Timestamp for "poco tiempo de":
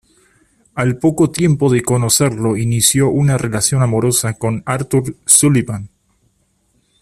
0.97-1.83